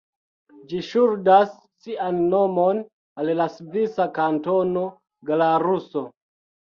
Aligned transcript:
Ĝi 0.69 0.77
ŝuldas 0.85 1.49
sian 1.83 2.15
nomon 2.31 2.79
al 3.23 3.29
la 3.41 3.47
svisa 3.57 4.07
kantono 4.15 4.87
Glaruso. 5.31 6.05